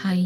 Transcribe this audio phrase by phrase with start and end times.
[0.00, 0.16] 嗨，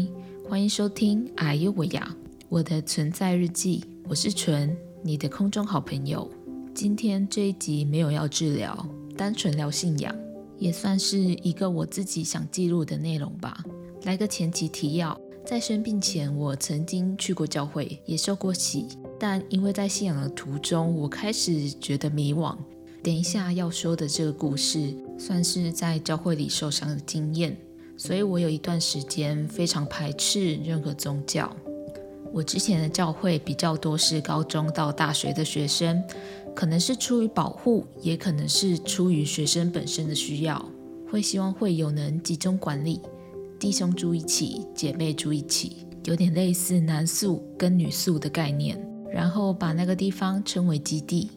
[0.47, 2.07] 欢迎收听《哎呦我呀》
[2.47, 6.29] 我的存在日记，我是纯，你的空中好朋友。
[6.75, 10.15] 今天这一集没有要治疗，单纯聊信仰，
[10.59, 13.65] 也算是一个我自己想记录的内容吧。
[14.03, 18.85] 来个前期提要，在生病前，我曾经去过教会，也受过洗，
[19.19, 22.55] 但因为在信仰的途中，我开始觉得迷惘。
[23.01, 27.57] 等一下要说的这个故事，算是在教会里受伤的经验。
[27.97, 31.51] 所以我有一段时间非常排斥任何宗教。
[32.31, 36.03] 我之前的教会比较多是高中到大学的学生，
[36.55, 40.63] 可能是出于保护，也可能是出于学生本身的需要，
[41.09, 42.99] 会希望会有能集中管理，
[43.59, 51.29] 弟兄住一起，姐妹住一起，有点类似男宿跟女宿的概念，然后把那个地方称为基地，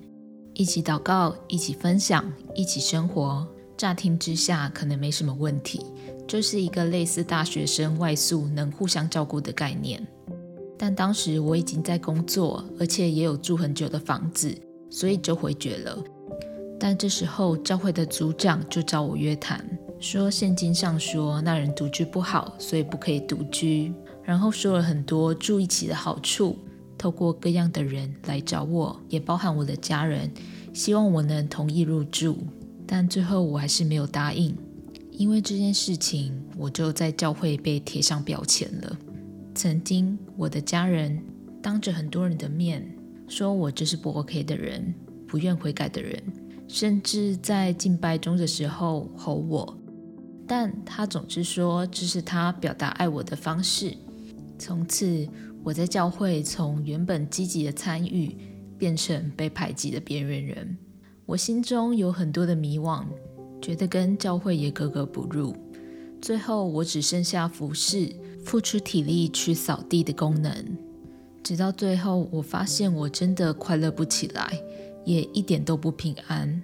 [0.54, 3.46] 一起祷告，一起分享，一起生活。
[3.76, 5.84] 乍听之下可能没什么问题。
[6.26, 10.04] 就是一个类似大学生外宿能互相照顾的概念，
[10.76, 14.52] 但当时我已经在工作，而且也有住很久的房子，
[14.90, 15.96] 所以就回绝了。
[16.80, 19.64] 但这时候教会的组长就找我约谈，
[20.00, 23.92] 说圣经上说那人独居不好，所以不可以独居，
[24.24, 26.58] 然后说了很多住一起的好处，
[26.98, 30.28] 透过各样的人来找我，也包含我的家人，
[30.74, 32.36] 希望我能同意入住，
[32.86, 34.56] 但最后我还是没有答应。
[35.10, 38.98] 因为这件事情，我就在教会被贴上标签了。
[39.54, 41.18] 曾经，我的家人
[41.62, 42.86] 当着很多人的面
[43.26, 44.94] 说我这是不 OK 的人，
[45.26, 46.22] 不愿悔改的人，
[46.68, 49.78] 甚至在敬拜中的时候吼我。
[50.46, 53.96] 但他总是说这是他表达爱我的方式。
[54.58, 55.26] 从此，
[55.64, 58.36] 我在教会从原本积极的参与，
[58.76, 60.76] 变成被排挤的边缘人。
[61.26, 63.04] 我心中有很多的迷惘。
[63.60, 65.56] 觉得跟教会也格格不入，
[66.20, 68.14] 最后我只剩下服侍、
[68.44, 70.78] 付出体力去扫地的功能。
[71.42, 74.60] 直到最后，我发现我真的快乐不起来，
[75.04, 76.62] 也一点都不平安。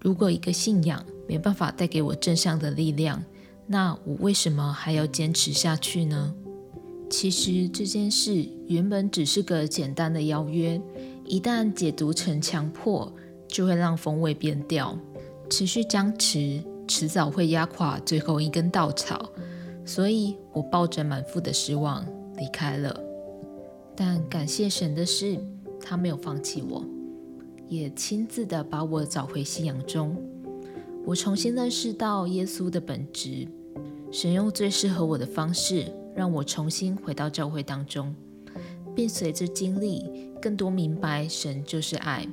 [0.00, 3.22] 如果一个信仰没办法带给我正向的力量，
[3.66, 6.34] 那我为什么还要坚持下去呢？
[7.10, 10.80] 其实这件事原本只是个简单的邀约，
[11.24, 13.12] 一旦解读成强迫，
[13.54, 14.98] 就会让风味变掉。
[15.48, 19.30] 持续僵持，迟早会压垮最后一根稻草，
[19.84, 22.04] 所以我抱着满腹的失望
[22.36, 23.00] 离开了。
[23.94, 25.38] 但感谢神的是，
[25.80, 26.84] 他没有放弃我，
[27.68, 30.20] 也亲自的把我找回信仰中。
[31.06, 33.46] 我重新认识到耶稣的本质，
[34.10, 35.86] 神用最适合我的方式，
[36.16, 38.12] 让我重新回到教会当中，
[38.96, 42.26] 并随着经历更多明白神就是爱。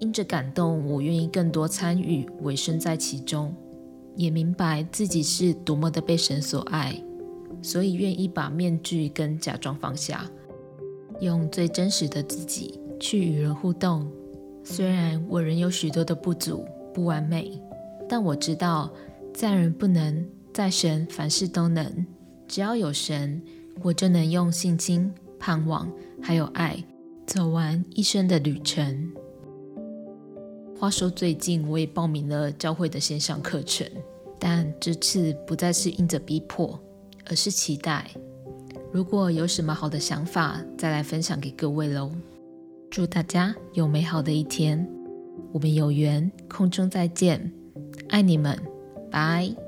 [0.00, 3.54] 因着感动，我愿意更多参与，委身在其中，
[4.16, 7.00] 也明白自己是多么的被神所爱，
[7.62, 10.24] 所以愿意把面具跟假装放下，
[11.20, 14.10] 用最真实的自己去与人互动。
[14.62, 17.60] 虽然我仍有许多的不足、不完美，
[18.08, 18.92] 但我知道，
[19.32, 22.06] 在人不能，在神凡事都能。
[22.46, 23.42] 只要有神，
[23.82, 25.90] 我就能用信心、盼望
[26.22, 26.82] 还有爱，
[27.26, 29.10] 走完一生的旅程。
[30.78, 33.84] 话说，最近我也报名了教会的线上课程，
[34.38, 36.78] 但这次不再是因着逼迫，
[37.26, 38.08] 而是期待。
[38.92, 42.12] 如果有什么好的想法，再来分享给各位喽。
[42.90, 44.88] 祝大家有美好的一天，
[45.52, 47.52] 我们有缘空中再见，
[48.08, 48.56] 爱你们，
[49.10, 49.67] 拜。